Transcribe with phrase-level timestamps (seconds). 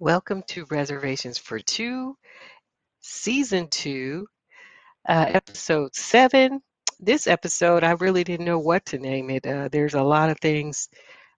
[0.00, 2.16] Welcome to Reservations for Two,
[3.00, 4.28] Season 2,
[5.08, 6.60] uh, Episode 7.
[7.00, 9.44] This episode, I really didn't know what to name it.
[9.44, 10.88] Uh, there's a lot of things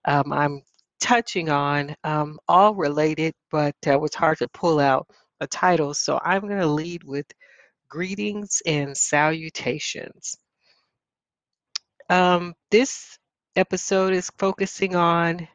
[0.05, 0.61] um, I'm
[1.01, 5.07] touching on, um, all related, but uh, it was hard to pull out
[5.41, 5.95] a title.
[5.95, 7.25] So I'm going to lead with
[7.89, 10.37] greetings and salutations.
[12.11, 13.17] Um, this
[13.57, 15.49] episode is focusing on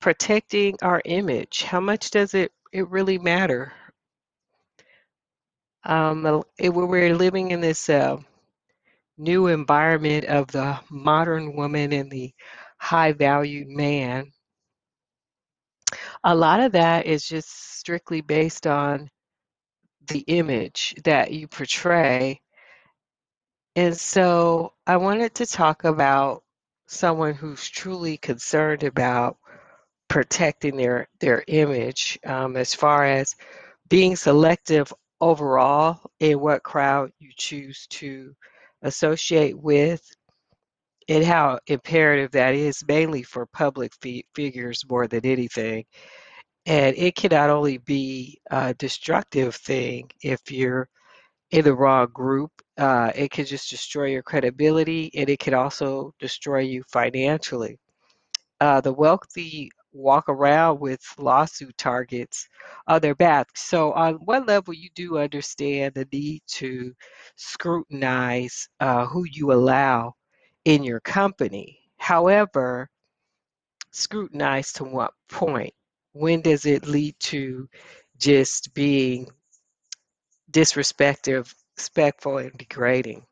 [0.00, 1.62] protecting our image.
[1.62, 3.72] How much does it, it really matter?
[5.84, 8.16] Um, it, we're living in this uh,
[9.18, 12.34] new environment of the modern woman and the
[12.78, 14.32] high valued man.
[16.24, 19.08] A lot of that is just strictly based on
[20.08, 22.40] the image that you portray.
[23.76, 26.42] And so I wanted to talk about
[26.88, 29.36] someone who's truly concerned about
[30.08, 33.34] protecting their their image um, as far as
[33.88, 38.34] being selective overall in what crowd you choose to
[38.82, 40.02] associate with
[41.08, 45.84] and how imperative that is mainly for public fi- figures more than anything.
[46.66, 50.88] And it can not only be a destructive thing if you're
[51.52, 56.12] in the wrong group uh, it can just destroy your credibility and it can also
[56.18, 57.78] destroy you financially.
[58.60, 62.48] Uh, the wealthy walk around with lawsuit targets
[62.86, 63.48] on their back.
[63.56, 66.94] So, on one level, you do understand the need to
[67.36, 70.14] scrutinize uh, who you allow
[70.64, 71.80] in your company.
[71.98, 72.90] However,
[73.90, 75.72] scrutinize to what point?
[76.12, 77.68] When does it lead to
[78.18, 79.28] just being
[80.50, 81.44] disrespectful,
[81.76, 83.24] respectful, and degrading?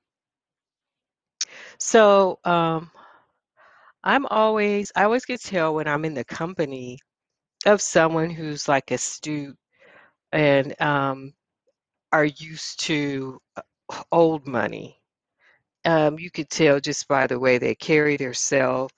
[1.79, 2.91] So, um,
[4.05, 6.99] I'm always, I always get tell when I'm in the company
[7.67, 9.57] of someone who's like astute
[10.33, 11.35] and um,
[12.13, 13.63] are used to uh,
[14.13, 14.99] old money.
[15.85, 18.95] Um, you could tell just by the way they carry themselves.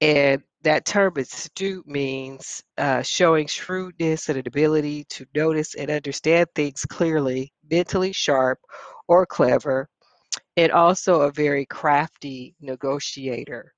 [0.00, 6.48] And that term astute means uh, showing shrewdness and an ability to notice and understand
[6.54, 8.60] things clearly, mentally sharp
[9.08, 9.88] or clever,
[10.56, 13.72] and also a very crafty negotiator.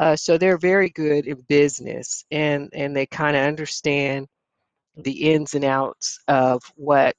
[0.00, 4.26] Uh, so they're very good in business and, and they kind of understand
[4.96, 7.14] the ins and outs of what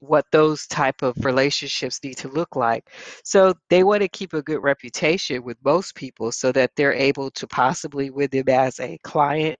[0.00, 2.84] what those type of relationships need to look like.
[3.24, 7.30] So they want to keep a good reputation with most people so that they're able
[7.32, 9.58] to possibly with them as a client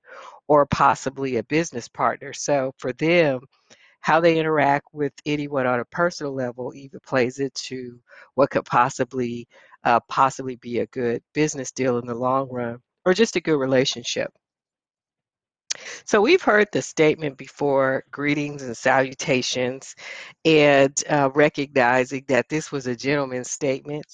[0.49, 2.35] or possibly a business partner.
[2.35, 3.41] So for them,
[4.01, 7.99] how they interact with anyone on a personal level even plays into
[8.35, 9.49] what could possibly
[9.85, 13.59] uh, possibly be a good business deal in the long run or just a good
[13.59, 14.33] relationship.
[16.05, 19.95] So we've heard the statement before, greetings and salutations,
[20.45, 24.07] and uh, recognizing that this was a gentleman's statement.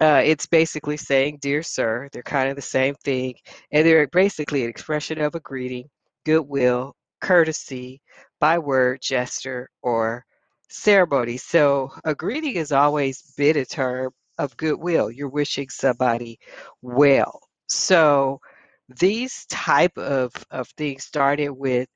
[0.00, 3.34] Uh, it's basically saying, Dear Sir, they're kind of the same thing,
[3.72, 5.88] and they're basically an expression of a greeting,
[6.24, 8.00] goodwill, courtesy,
[8.40, 10.24] by word, gesture, or
[10.70, 11.36] ceremony.
[11.36, 15.10] So a greeting is always been a term of goodwill.
[15.10, 16.38] You're wishing somebody
[16.82, 17.40] well.
[17.66, 18.40] So
[18.88, 21.88] these type of, of things started with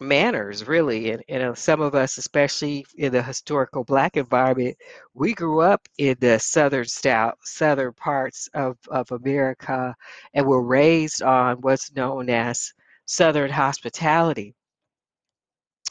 [0.00, 4.74] manners really and you uh, know some of us especially in the historical black environment
[5.12, 9.94] we grew up in the southern south southern parts of, of america
[10.32, 12.72] and were raised on what's known as
[13.04, 14.54] southern hospitality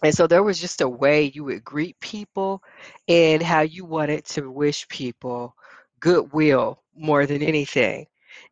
[0.02, 2.64] and so there was just a way you would greet people
[3.08, 5.54] and how you wanted to wish people
[6.00, 8.06] goodwill more than anything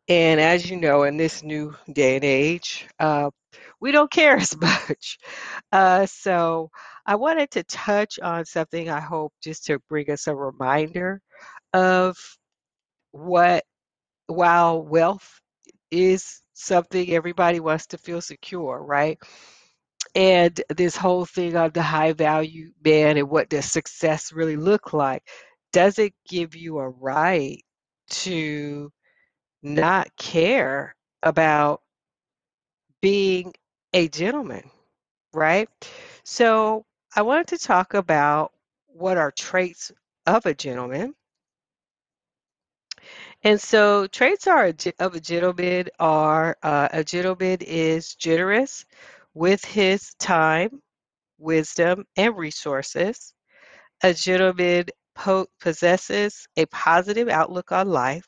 [0.08, 3.30] and as you know, in this new day and age, uh,
[3.80, 5.18] we don't care as much.
[5.72, 6.70] Uh, so
[7.06, 11.20] I wanted to touch on something I hope just to bring us a reminder
[11.74, 12.16] of
[13.12, 13.64] what,
[14.26, 15.40] while wealth
[15.90, 19.18] is something everybody wants to feel secure, right?
[20.14, 24.92] And this whole thing of the high value man and what does success really look
[24.92, 25.22] like,
[25.72, 27.62] does it give you a right
[28.10, 28.92] to
[29.62, 31.82] not care about
[33.00, 33.52] being
[33.92, 34.70] a gentleman,
[35.32, 35.68] right?
[36.24, 36.84] So
[37.14, 38.52] I wanted to talk about
[38.86, 39.92] what are traits
[40.26, 41.14] of a gentleman.
[43.42, 48.84] And so traits are of a gentleman are uh, a gentleman is generous
[49.34, 50.82] with his time,
[51.38, 53.32] wisdom, and resources.
[54.02, 54.86] A gentleman
[55.18, 58.26] po- possesses a positive outlook on life.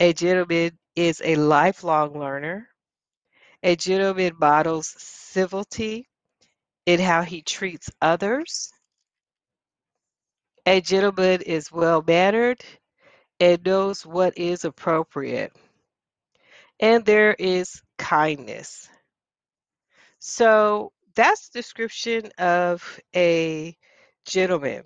[0.00, 2.68] A gentleman is a lifelong learner.
[3.62, 6.08] A gentleman models civility
[6.86, 8.72] in how he treats others.
[10.66, 12.62] A gentleman is well mannered
[13.40, 15.52] and knows what is appropriate.
[16.80, 18.88] And there is kindness.
[20.20, 23.76] So that's description of a
[24.26, 24.84] gentleman.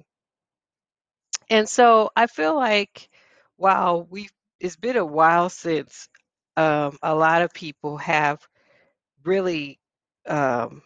[1.50, 3.08] And so I feel like
[3.56, 4.28] while we
[4.60, 6.08] it's been a while since
[6.56, 8.40] um, a lot of people have
[9.24, 9.78] really
[10.26, 10.82] um,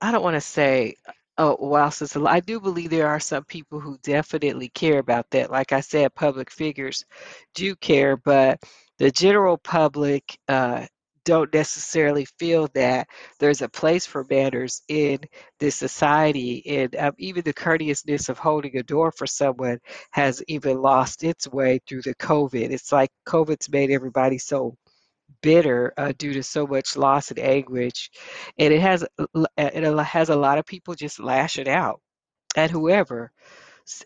[0.00, 0.96] I don't want to say
[1.38, 5.50] oh while since I do believe there are some people who definitely care about that.
[5.50, 7.04] Like I said, public figures
[7.54, 8.60] do care, but
[8.98, 10.86] the general public uh,
[11.24, 13.08] don't necessarily feel that
[13.38, 15.18] there's a place for manners in
[15.60, 19.78] this society and um, even the courteousness of holding a door for someone
[20.10, 22.70] has even lost its way through the covid.
[22.70, 24.76] It's like covid's made everybody so
[25.42, 28.10] bitter uh, due to so much loss and anguish
[28.58, 29.04] and it has
[29.56, 32.00] it has a lot of people just lashing out
[32.56, 33.32] at whoever.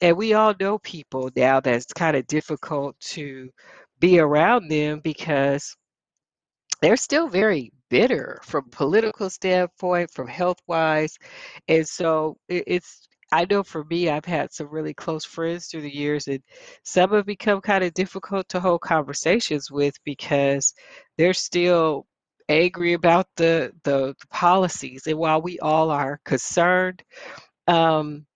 [0.01, 3.51] And we all know people now that's kind of difficult to
[4.01, 5.77] be around them because
[6.81, 11.17] they're still very bitter from political standpoint, from health wise.
[11.69, 15.83] And so it, it's I know for me, I've had some really close friends through
[15.83, 16.41] the years, and
[16.85, 20.75] some have become kind of difficult to hold conversations with because
[21.19, 22.07] they're still
[22.49, 25.07] angry about the the, the policies.
[25.07, 27.03] And while we all are concerned,
[27.67, 28.27] um,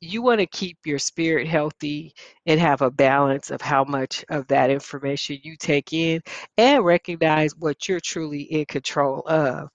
[0.00, 2.14] you want to keep your spirit healthy
[2.46, 6.20] and have a balance of how much of that information you take in
[6.56, 9.70] and recognize what you're truly in control of.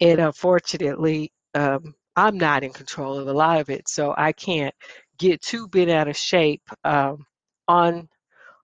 [0.00, 4.74] And unfortunately, um, I'm not in control of a lot of it, so I can't
[5.18, 7.26] get too bent out of shape um,
[7.68, 8.08] on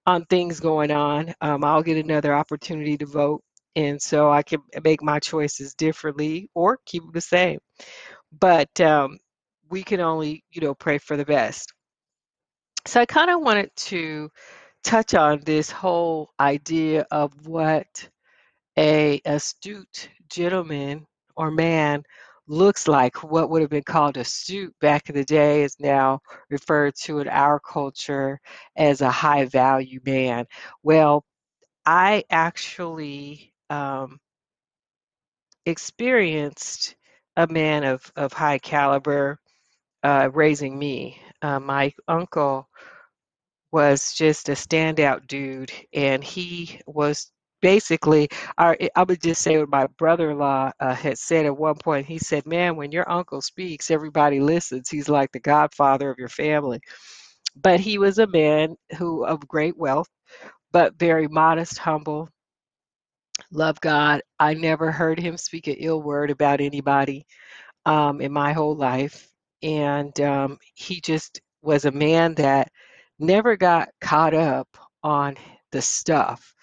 [0.06, 1.34] on things going on.
[1.40, 3.42] Um, I'll get another opportunity to vote,
[3.76, 7.58] and so I can make my choices differently or keep them the same.
[8.38, 9.18] But um,
[9.70, 11.72] we can only, you know, pray for the best.
[12.86, 14.30] So I kind of wanted to
[14.82, 18.08] touch on this whole idea of what
[18.78, 21.06] a astute gentleman
[21.36, 22.02] or man
[22.46, 23.22] looks like.
[23.22, 26.20] What would have been called astute back in the day is now
[26.50, 28.38] referred to in our culture
[28.76, 30.46] as a high value man.
[30.82, 31.24] Well,
[31.86, 34.18] I actually um,
[35.66, 36.96] experienced
[37.36, 39.38] a man of, of high caliber
[40.04, 41.20] uh, raising me.
[41.42, 42.68] Uh, my uncle
[43.72, 48.28] was just a standout dude, and he was basically
[48.58, 52.06] our i would just say what my brother-in-law uh, had said at one point.
[52.06, 54.90] He said man when your uncle speaks everybody listens.
[54.90, 56.80] He's like the godfather of your family.
[57.56, 60.08] But he was a man who of great wealth
[60.72, 62.28] but very modest humble
[63.52, 64.22] loved god.
[64.40, 67.26] I never heard him speak an ill word about anybody
[67.86, 69.28] um, in my whole life
[69.64, 72.70] and um, he just was a man that
[73.18, 74.68] never got caught up
[75.02, 75.36] on
[75.72, 76.54] the stuff.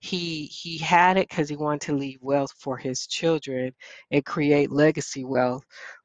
[0.00, 3.72] He he had it because he wanted to leave wealth for his children
[4.10, 5.64] and create legacy wealth,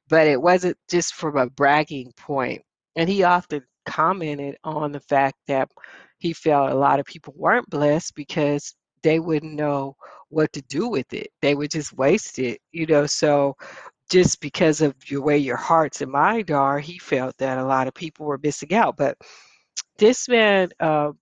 [0.09, 2.61] but it wasn't just from a bragging point.
[2.95, 5.69] And he often commented on the fact that
[6.19, 9.95] he felt a lot of people weren't blessed because they wouldn't know
[10.29, 11.27] what to do with it.
[11.41, 13.06] They would just waste it, you know.
[13.06, 13.56] So
[14.13, 17.87] just because of your way your hearts and mind are, he felt that a lot
[17.87, 18.95] of people were missing out.
[18.95, 19.17] But
[19.97, 21.13] this man uh,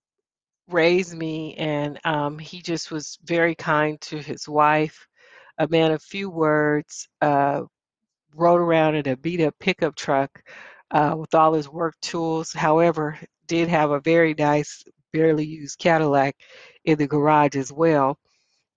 [0.68, 5.08] raised me, and um, he just was very kind to his wife,
[5.56, 7.62] a man of few words, uh,
[8.34, 10.42] rode around in a beat up pickup truck
[10.90, 12.52] uh, with all his work tools.
[12.52, 14.84] However, did have a very nice,
[15.14, 16.36] barely used Cadillac
[16.84, 18.18] in the garage as well.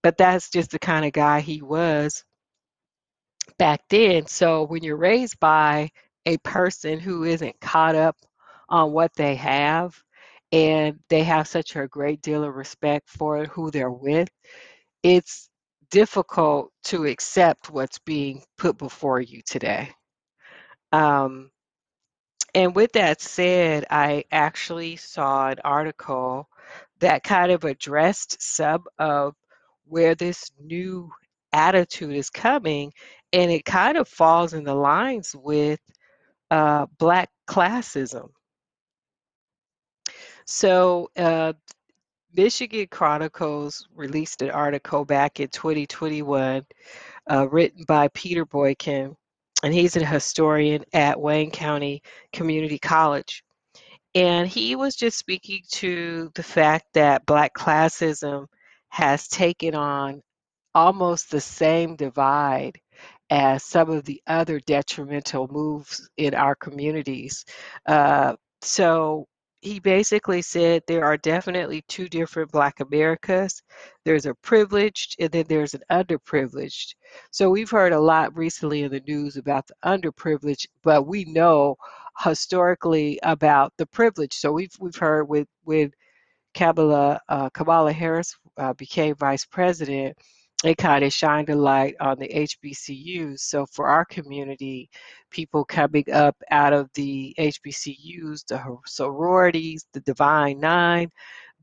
[0.01, 2.23] But that's just the kind of guy he was
[3.57, 4.25] back then.
[4.27, 5.89] So when you're raised by
[6.25, 8.17] a person who isn't caught up
[8.69, 10.01] on what they have
[10.51, 14.29] and they have such a great deal of respect for who they're with,
[15.03, 15.49] it's
[15.91, 19.89] difficult to accept what's being put before you today.
[20.91, 21.51] Um,
[22.53, 26.49] and with that said, I actually saw an article
[26.99, 29.35] that kind of addressed some of
[29.85, 31.11] where this new
[31.51, 32.91] attitude is coming
[33.35, 35.81] and it kind of falls in the lines with
[36.51, 38.29] uh, black classism.
[40.45, 41.51] So, uh,
[42.33, 46.65] Michigan Chronicles released an article back in 2021
[47.29, 49.15] uh, written by Peter Boykin,
[49.63, 53.43] and he's a historian at Wayne County Community College.
[54.13, 58.45] And he was just speaking to the fact that Black classism
[58.89, 60.21] has taken on
[60.73, 62.79] almost the same divide
[63.29, 67.45] as some of the other detrimental moves in our communities.
[67.85, 69.27] Uh, so
[69.61, 73.63] he basically said there are definitely two different Black Americas.
[74.03, 76.93] There's a privileged and then there's an underprivileged.
[77.31, 81.77] So we've heard a lot recently in the news about the underprivileged, but we know
[82.23, 84.33] historically about the privileged.
[84.35, 85.91] So we've we've heard with with
[86.53, 90.17] Kamala uh, Kamala Harris uh, became vice president,
[90.63, 93.39] it kind of shined a light on the HBCUs.
[93.39, 94.89] So for our community,
[95.29, 101.11] people coming up out of the HBCUs, the sororities, the Divine Nine,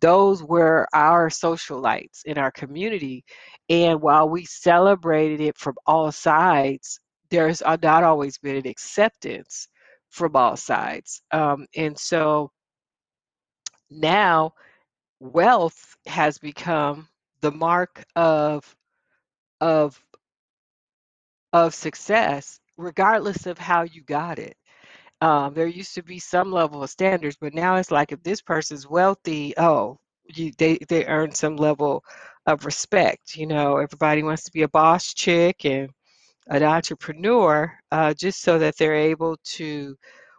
[0.00, 3.24] those were our socialites in our community.
[3.68, 9.68] And while we celebrated it from all sides, there's not always been an acceptance
[10.10, 11.22] from all sides.
[11.30, 12.50] Um, and so
[13.90, 14.52] now
[15.20, 17.08] wealth has become
[17.40, 18.76] the mark of
[19.62, 20.02] of
[21.54, 24.56] of success regardless of how you got it.
[25.22, 28.42] Um, there used to be some level of standards but now it's like if this
[28.42, 32.04] person's wealthy oh you, they they earn some level
[32.46, 33.78] of respect you know?
[33.78, 35.90] Everybody wants to be a boss chick and
[36.48, 39.96] an entrepreneur uh, just so that they're able to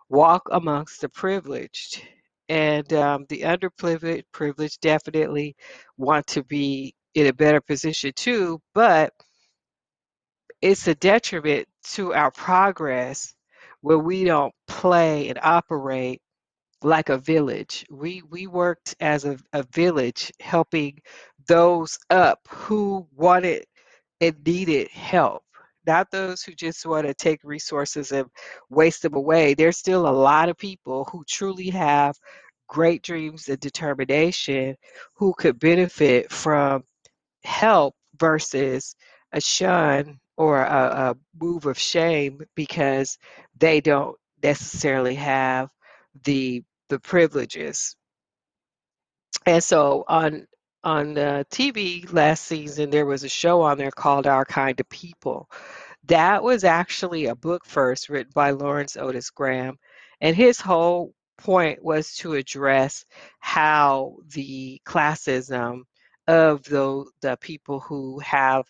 [0.09, 2.03] walk amongst the privileged.
[2.49, 5.55] And um, the underprivileged privileged definitely
[5.97, 9.13] want to be in a better position too but
[10.61, 13.33] it's a detriment to our progress
[13.81, 16.21] when we don't play and operate
[16.81, 20.99] like a village we we worked as a, a village helping
[21.47, 23.65] those up who wanted
[24.21, 25.43] and needed help
[25.85, 28.27] not those who just want to take resources and
[28.69, 29.53] waste them away.
[29.53, 32.15] There's still a lot of people who truly have
[32.67, 34.75] great dreams and determination
[35.15, 36.83] who could benefit from
[37.43, 38.95] help versus
[39.31, 43.17] a shun or a, a move of shame because
[43.57, 45.69] they don't necessarily have
[46.23, 47.95] the the privileges.
[49.45, 50.47] And so on
[50.83, 54.89] on the TV last season, there was a show on there called Our Kind of
[54.89, 55.49] People.
[56.05, 59.77] That was actually a book first written by Lawrence Otis Graham.
[60.19, 63.05] And his whole point was to address
[63.39, 65.83] how the classism
[66.27, 68.65] of the, the people who have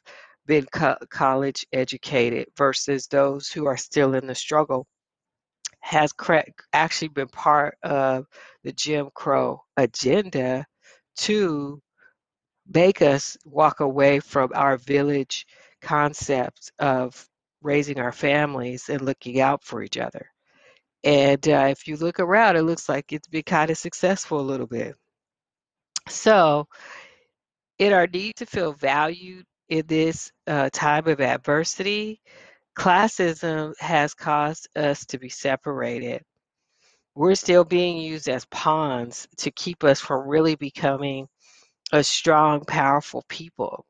[0.45, 4.87] been co- college educated versus those who are still in the struggle
[5.79, 6.13] has
[6.71, 8.25] actually been part of
[8.63, 10.65] the Jim Crow agenda
[11.17, 11.81] to
[12.73, 15.45] make us walk away from our village
[15.81, 17.27] concept of
[17.61, 20.27] raising our families and looking out for each other.
[21.03, 24.41] And uh, if you look around, it looks like it's been kind of successful a
[24.41, 24.95] little bit.
[26.07, 26.67] So,
[27.79, 32.21] in our need to feel valued in this uh, time of adversity,
[32.77, 36.21] classism has caused us to be separated.
[37.15, 41.27] We're still being used as pawns to keep us from really becoming
[41.91, 43.85] a strong, powerful people.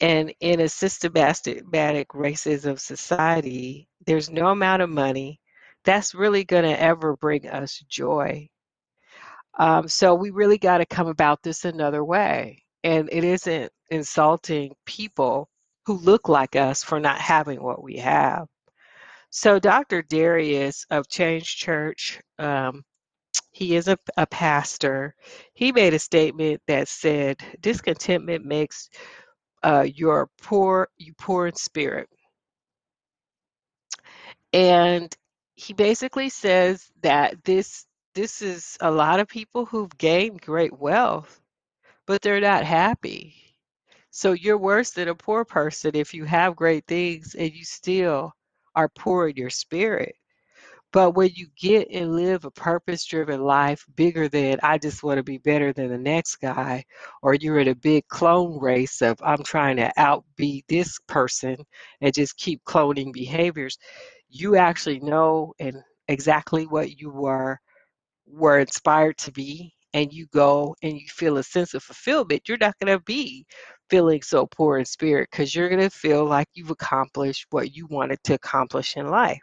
[0.00, 5.40] And in a systematic racism society, there's no amount of money
[5.84, 8.48] that's really going to ever bring us joy.
[9.60, 12.64] Um, so we really got to come about this another way.
[12.84, 15.50] And it isn't insulting people
[15.86, 18.48] who look like us for not having what we have.
[19.30, 20.02] So Dr.
[20.02, 22.84] Dharius of Change Church, um,
[23.52, 25.14] he is a, a pastor.
[25.54, 28.88] He made a statement that said, "Discontentment makes
[29.62, 32.08] uh, you're poor, you poor in spirit.
[34.52, 35.14] And
[35.54, 41.40] he basically says that this this is a lot of people who've gained great wealth,
[42.06, 43.34] but they're not happy.
[44.10, 48.32] So you're worse than a poor person if you have great things and you still
[48.74, 50.14] are poor in your spirit.
[50.92, 55.18] But when you get and live a purpose driven life bigger than I just want
[55.18, 56.84] to be better than the next guy,
[57.22, 61.64] or you're in a big clone race of I'm trying to outbe this person
[62.00, 63.78] and just keep cloning behaviors,
[64.28, 65.76] you actually know and
[66.08, 67.60] exactly what you were
[68.32, 72.58] were inspired to be and you go and you feel a sense of fulfillment, you're
[72.58, 73.44] not going to be
[73.88, 77.86] feeling so poor in spirit because you're going to feel like you've accomplished what you
[77.88, 79.40] wanted to accomplish in life.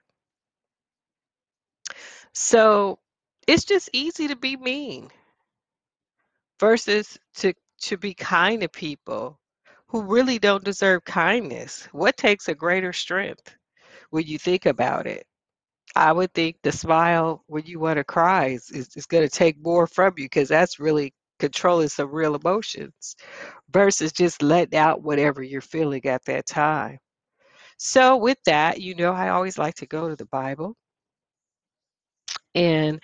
[2.33, 2.99] So
[3.47, 5.09] it's just easy to be mean
[6.59, 9.39] versus to to be kind to people
[9.87, 11.87] who really don't deserve kindness.
[11.91, 13.55] What takes a greater strength
[14.09, 15.25] when you think about it?
[15.95, 19.57] I would think the smile when you want to cry is, is, going to take
[19.63, 23.15] more from you because that's really controlling some real emotions
[23.71, 26.97] versus just letting out whatever you're feeling at that time.
[27.77, 30.75] So, with that, you know, I always like to go to the Bible.
[32.55, 32.99] And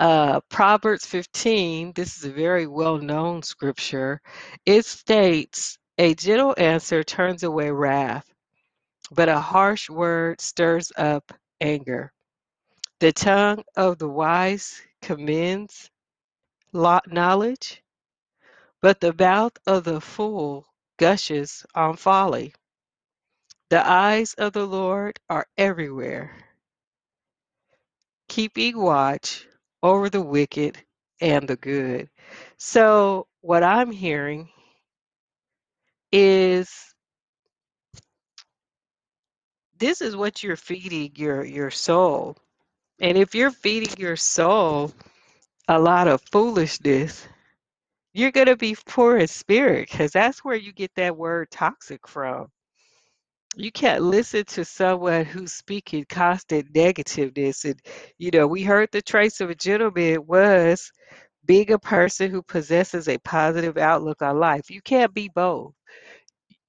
[0.00, 4.20] uh, Proverbs 15, this is a very well known scripture.
[4.66, 8.26] It states, A gentle answer turns away wrath,
[9.12, 12.12] but a harsh word stirs up anger.
[13.00, 15.90] The tongue of the wise commends
[17.08, 17.82] knowledge,
[18.82, 20.66] but the mouth of the fool
[20.98, 22.54] gushes on folly.
[23.70, 26.36] The eyes of the Lord are everywhere,
[28.28, 29.46] keeping watch
[29.82, 30.78] over the wicked
[31.20, 32.08] and the good.
[32.58, 34.48] So, what I'm hearing
[36.12, 36.94] is
[39.78, 42.36] this is what you're feeding your your soul.
[43.00, 44.92] And if you're feeding your soul
[45.68, 47.26] a lot of foolishness,
[48.14, 52.08] you're going to be poor in spirit because that's where you get that word toxic
[52.08, 52.48] from.
[53.56, 57.64] You can't listen to someone who's speaking constant negativeness.
[57.64, 57.78] And,
[58.18, 60.90] you know, we heard the trace of a gentleman was
[61.44, 64.70] being a person who possesses a positive outlook on life.
[64.70, 65.72] You can't be both.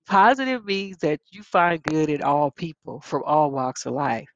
[0.07, 4.29] Positive means that you find good in all people from all walks of life.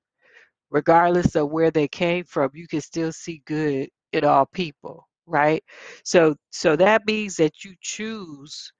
[0.71, 5.63] Regardless of where they came from, you can still see good in all people, right?
[6.05, 8.73] So so that means that you choose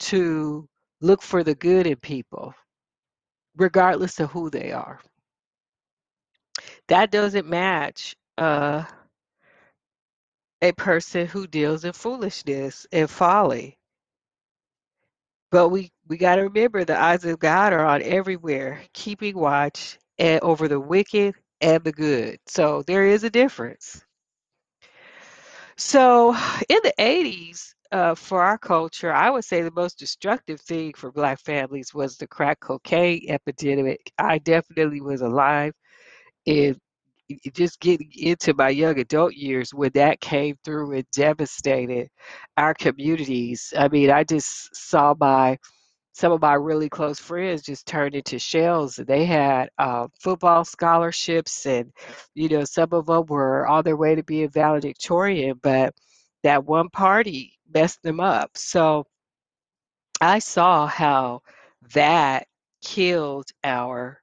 [0.00, 0.68] to
[1.02, 2.54] look for the good in people
[3.56, 5.00] regardless of who they are.
[6.88, 8.84] That doesn't match uh,
[10.62, 13.78] a person who deals in foolishness and folly.
[15.52, 19.98] But we, we got to remember the eyes of God are on everywhere, keeping watch
[20.18, 22.38] and over the wicked and the good.
[22.46, 24.04] So there is a difference.
[25.76, 26.34] So
[26.68, 31.12] in the 80s, uh, for our culture, I would say the most destructive thing for
[31.12, 34.12] Black families was the crack cocaine epidemic.
[34.18, 35.72] I definitely was alive
[36.46, 36.76] and
[37.52, 42.08] just getting into my young adult years when that came through and devastated
[42.56, 43.72] our communities.
[43.76, 45.58] I mean, I just saw my
[46.16, 51.66] some of my really close friends just turned into shells they had uh, football scholarships
[51.66, 51.92] and
[52.34, 55.94] you know some of them were on their way to be a valedictorian but
[56.42, 58.50] that one party messed them up.
[58.56, 59.04] So
[60.20, 61.42] i saw how
[61.92, 62.46] that
[62.82, 64.22] killed our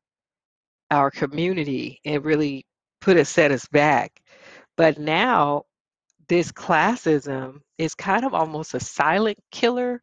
[0.90, 2.66] our community and really
[3.02, 4.22] put us set us back.
[4.78, 5.66] But now
[6.30, 10.02] this classism is kind of almost a silent killer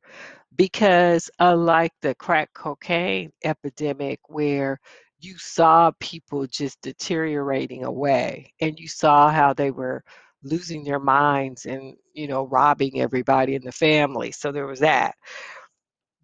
[0.57, 4.79] because unlike the crack cocaine epidemic where
[5.21, 10.03] you saw people just deteriorating away and you saw how they were
[10.43, 15.15] losing their minds and you know robbing everybody in the family so there was that.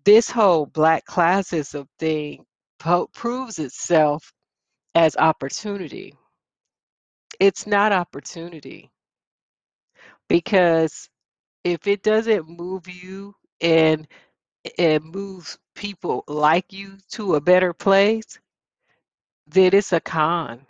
[0.05, 2.45] This whole black classism thing
[2.79, 4.33] po- proves itself
[4.95, 6.15] as opportunity.
[7.41, 8.91] It's not opportunity.
[10.29, 11.09] Because
[11.65, 14.07] if it doesn't move you and
[14.79, 18.39] it moves people like you to a better place,
[19.47, 20.67] then it's a con.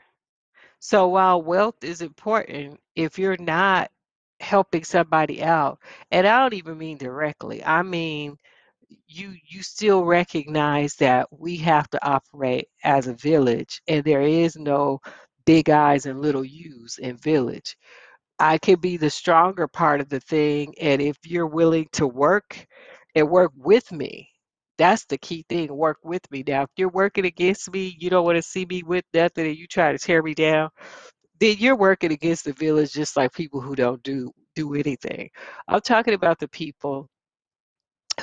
[0.80, 3.90] So while wealth is important, if you're not
[4.40, 5.78] helping somebody out,
[6.10, 8.36] and I don't even mean directly, I mean
[9.08, 14.56] you you still recognize that we have to operate as a village and there is
[14.56, 15.00] no
[15.44, 17.76] big eyes and little U's in village.
[18.38, 20.74] I can be the stronger part of the thing.
[20.80, 22.66] And if you're willing to work
[23.14, 24.30] and work with me,
[24.78, 26.44] that's the key thing work with me.
[26.46, 29.56] Now, if you're working against me, you don't want to see me with nothing and
[29.56, 30.68] you try to tear me down,
[31.40, 35.30] then you're working against the village just like people who don't do do anything.
[35.68, 37.08] I'm talking about the people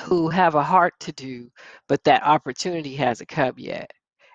[0.00, 1.48] who have a heart to do,
[1.88, 3.90] but that opportunity hasn't come yet.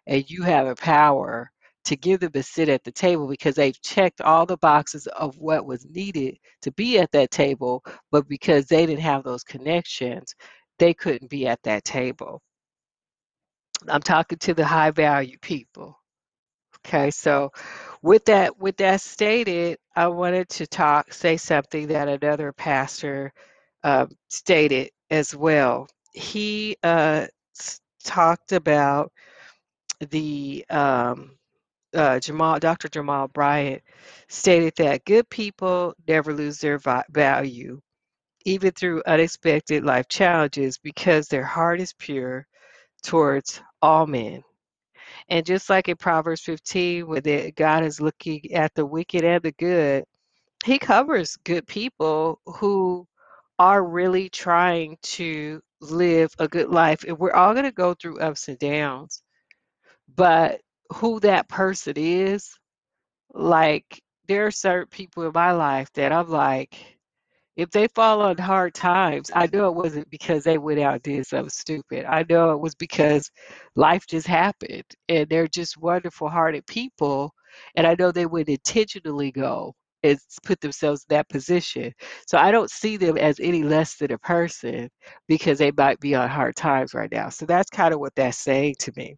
[0.07, 1.51] And you have a power
[1.85, 5.37] to give them a sit at the table because they've checked all the boxes of
[5.37, 10.35] what was needed to be at that table, but because they didn't have those connections,
[10.79, 12.41] they couldn't be at that table.
[13.87, 15.97] I'm talking to the high value people.
[16.85, 17.51] Okay, so
[18.01, 23.33] with that with that stated, I wanted to talk say something that another pastor
[23.83, 25.87] uh, stated as well.
[26.13, 27.27] He uh,
[28.03, 29.11] talked about
[30.09, 31.37] the um,
[31.95, 32.89] uh, Jamal, Dr.
[32.89, 33.84] Jamal Bryant
[34.30, 36.80] stated that good people never lose their
[37.12, 37.82] value,
[38.45, 42.47] even through unexpected life challenges, because their heart is pure
[43.04, 44.43] towards all men.
[45.30, 47.21] And just like in Proverbs 15, where
[47.56, 50.06] God is looking at the wicked and the good,
[50.65, 53.08] He covers good people who
[53.60, 57.06] are really trying to live a good life.
[57.06, 59.21] And we're all going to go through ups and downs.
[60.15, 60.62] but
[60.93, 62.58] who that person is,
[63.34, 66.75] like there are certain people in my life that I'm like,
[67.58, 71.04] if they fall on hard times, I know it wasn't because they went out and
[71.04, 72.06] did something stupid.
[72.06, 73.30] I know it was because
[73.75, 77.34] life just happened and they're just wonderful hearted people.
[77.75, 81.93] And I know they would intentionally go and put themselves in that position.
[82.28, 84.89] So I don't see them as any less than a person
[85.28, 87.30] because they might be on hard times right now.
[87.30, 89.17] So that's kind of what that's saying to me.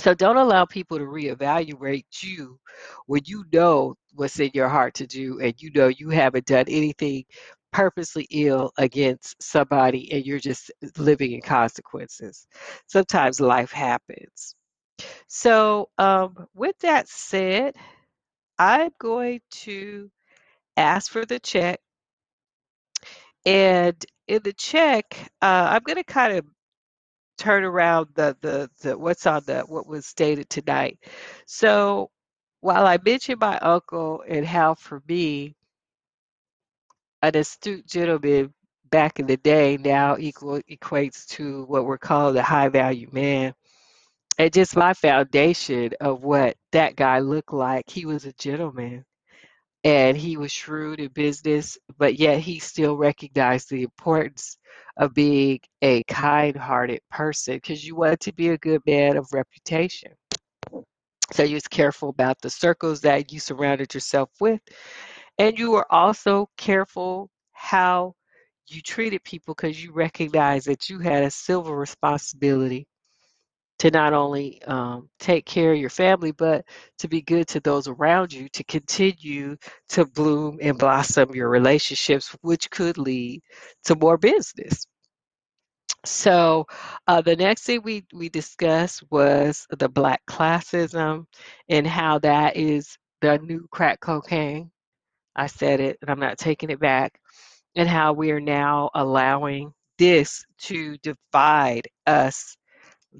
[0.00, 2.58] So don't allow people to reevaluate you
[3.06, 6.64] when you know what's in your heart to do and you know you haven't done
[6.68, 7.24] anything
[7.70, 12.46] purposely ill against somebody and you're just living in consequences.
[12.86, 14.54] Sometimes life happens.
[15.28, 17.76] So, um, with that said,
[18.58, 20.10] I'm going to
[20.78, 21.78] ask for the check.
[23.44, 26.46] And in the check, uh, I'm going to kind of
[27.40, 30.98] turn around the, the the what's on the what was stated tonight.
[31.46, 32.10] So
[32.60, 35.56] while I mentioned my uncle and how for me
[37.22, 38.52] an astute gentleman
[38.90, 43.54] back in the day now equal equates to what we're calling a high value man.
[44.38, 47.88] And just my foundation of what that guy looked like.
[47.90, 49.04] He was a gentleman
[49.84, 54.58] and he was shrewd in business, but yet he still recognized the importance
[54.96, 59.32] of being a kind hearted person because you wanted to be a good man of
[59.32, 60.12] reputation.
[61.32, 64.60] So you was careful about the circles that you surrounded yourself with.
[65.38, 68.14] And you were also careful how
[68.66, 72.86] you treated people because you recognized that you had a civil responsibility
[73.80, 76.66] to not only um, take care of your family, but
[76.98, 79.56] to be good to those around you, to continue
[79.88, 83.40] to bloom and blossom your relationships, which could lead
[83.84, 84.86] to more business.
[86.04, 86.66] So,
[87.06, 91.24] uh, the next thing we, we discussed was the Black classism
[91.70, 94.70] and how that is the new crack cocaine.
[95.36, 97.18] I said it, and I'm not taking it back,
[97.76, 102.58] and how we are now allowing this to divide us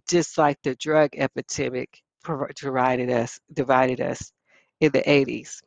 [0.08, 2.02] just like the drug epidemic
[2.56, 4.32] divided us divided us
[4.80, 5.62] in the 80s.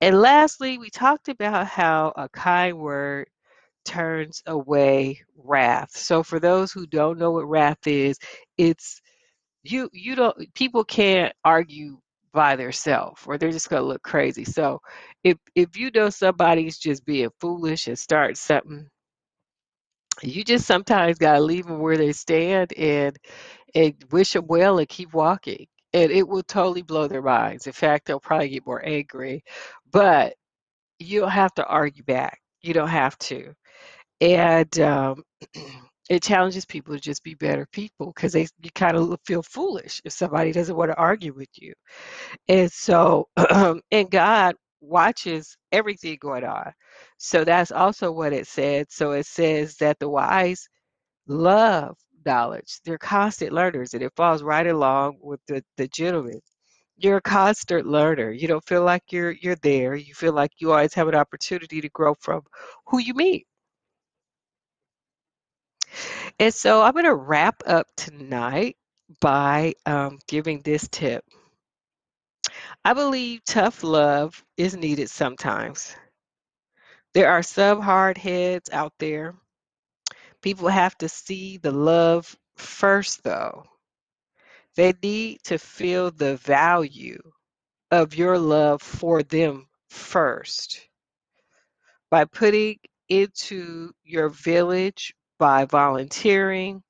[0.00, 3.28] And lastly, we talked about how a kind word
[3.84, 5.90] turns away wrath.
[5.96, 8.18] So for those who don't know what wrath is,
[8.58, 9.00] it's
[9.64, 11.98] you you don't people can't argue
[12.32, 14.44] by themselves or they're just gonna look crazy.
[14.44, 14.80] So
[15.24, 18.88] if if you know somebody's just being foolish and start something,
[20.22, 23.16] you just sometimes gotta leave them where they stand and
[23.74, 25.66] and wish them well and keep walking.
[25.94, 27.66] And it will totally blow their minds.
[27.66, 29.42] In fact, they'll probably get more angry,
[29.92, 30.34] but
[30.98, 32.40] you don't have to argue back.
[32.62, 33.54] You don't have to.
[34.20, 35.22] And um,
[36.10, 40.00] it challenges people to just be better people because they you kind of feel foolish
[40.04, 41.74] if somebody doesn't want to argue with you.
[42.48, 43.28] And so,
[43.92, 46.72] and God watches everything going on.
[47.18, 48.86] So that's also what it said.
[48.90, 50.68] So it says that the wise
[51.26, 52.80] love knowledge.
[52.84, 56.40] They're constant learners, and it falls right along with the, the gentleman.
[56.96, 58.30] You're a constant learner.
[58.32, 59.94] You don't feel like you're you're there.
[59.94, 62.42] You feel like you always have an opportunity to grow from
[62.86, 63.46] who you meet.
[66.38, 68.76] And so I'm going to wrap up tonight
[69.20, 71.24] by um, giving this tip.
[72.88, 75.94] I believe tough love is needed sometimes.
[77.12, 79.34] There are some hard heads out there.
[80.40, 83.64] People have to see the love first, though.
[84.74, 87.20] They need to feel the value
[87.90, 90.88] of your love for them first
[92.10, 92.78] by putting
[93.10, 96.82] into your village by volunteering,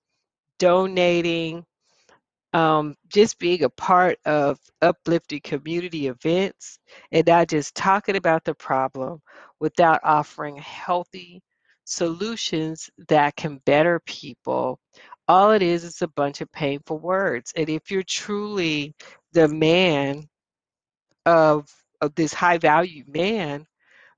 [0.60, 1.66] donating,
[2.52, 6.78] um, just being a part of uplifting community events
[7.12, 9.20] and not just talking about the problem
[9.60, 11.42] without offering healthy
[11.84, 14.78] solutions that can better people.
[15.26, 17.52] All it is is a bunch of painful words.
[17.54, 18.94] And if you're truly
[19.32, 20.24] the man
[21.26, 21.68] of,
[22.00, 23.66] of this high value man,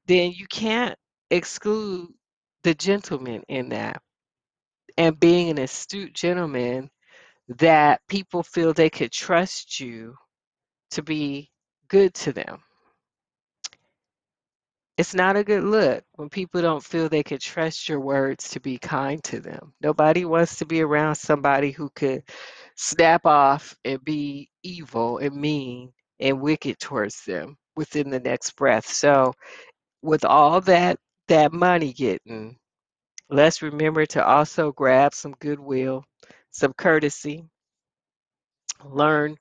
[0.07, 0.97] then you can't
[1.31, 2.13] exclude
[2.63, 4.01] the gentleman in that.
[4.97, 6.91] And being an astute gentleman
[7.59, 10.15] that people feel they could trust you
[10.91, 11.51] to be
[11.89, 12.63] good to them.
[14.97, 18.61] It's not a good look when people don't feel they could trust your words to
[18.61, 19.73] be kind to them.
[19.81, 22.23] Nobody wants to be around somebody who could
[22.77, 28.87] snap off and be evil and mean and wicked towards them within the next breath.
[28.87, 29.33] So
[30.03, 32.57] with all that that money getting,
[33.31, 36.05] let's remember to also grab some goodwill,
[36.53, 37.45] some courtesy,
[38.85, 39.37] Learn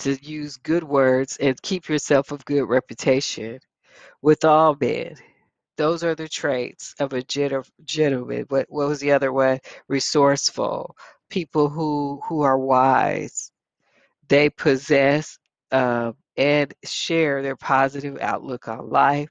[0.00, 3.60] to use good words and keep yourself of good reputation
[4.22, 5.16] with all men.
[5.76, 8.46] Those are the traits of a gentle gentleman.
[8.48, 9.60] What, what was the other one?
[9.88, 10.96] Resourceful.
[11.30, 13.52] People who who are wise.
[14.28, 15.38] They possess
[15.72, 19.30] uh, and share their positive outlook on life,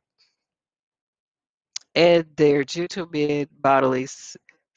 [1.95, 4.07] and they're gentlemen bodily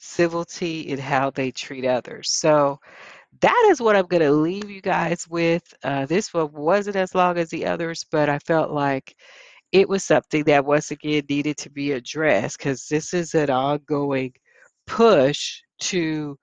[0.01, 2.31] civility in how they treat others.
[2.31, 2.79] So
[3.39, 5.63] that is what I'm going to leave you guys with.
[5.83, 9.15] Uh, this one wasn't as long as the others, but I felt like
[9.71, 14.33] it was something that once again needed to be addressed because this is an ongoing
[14.87, 16.37] push to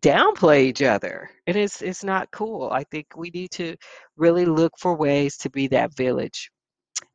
[0.00, 3.74] downplay each other and it's it's not cool i think we need to
[4.16, 6.50] really look for ways to be that village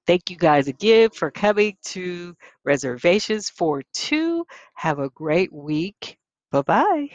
[0.07, 4.45] thank you guys again for coming to reservations for two.
[4.75, 6.17] Have a great week.
[6.51, 7.07] Bye bye